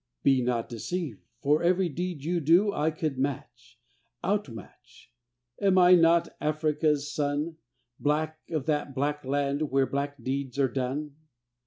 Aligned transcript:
Be 0.23 0.41
not 0.41 0.67
deceived, 0.67 1.21
for 1.43 1.61
every 1.61 1.87
deed 1.87 2.23
you 2.23 2.39
do 2.39 2.73
I 2.73 2.89
could 2.89 3.19
match 3.19 3.79
out 4.23 4.49
match: 4.49 5.13
am 5.61 5.77
I 5.77 5.93
not 5.93 6.29
Africa's 6.41 7.13
son, 7.13 7.57
Black 7.99 8.39
of 8.49 8.65
that 8.65 8.95
black 8.95 9.23
land 9.23 9.69
where 9.69 9.85
black 9.85 10.19
deeds 10.23 10.57
are 10.57 10.67
done? 10.71 11.17